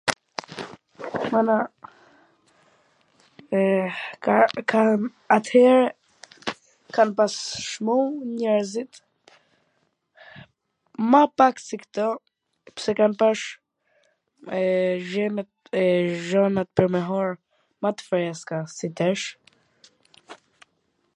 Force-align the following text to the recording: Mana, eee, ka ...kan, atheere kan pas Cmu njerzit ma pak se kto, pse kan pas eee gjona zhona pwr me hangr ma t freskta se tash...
Mana, 1.33 1.57
eee, 3.55 3.85
ka 4.25 4.35
...kan, 4.71 4.89
atheere 5.37 5.85
kan 6.95 7.09
pas 7.17 7.33
Cmu 7.69 7.97
njerzit 8.37 8.93
ma 11.11 11.21
pak 11.37 11.55
se 11.67 11.75
kto, 11.83 12.07
pse 12.75 12.91
kan 12.99 13.13
pas 13.21 13.39
eee 14.57 14.91
gjona 15.09 15.43
zhona 16.29 16.61
pwr 16.75 16.87
me 16.93 16.99
hangr 17.11 17.31
ma 17.81 17.89
t 17.97 18.09
freskta 18.09 18.57
se 18.77 18.87
tash... 18.97 19.25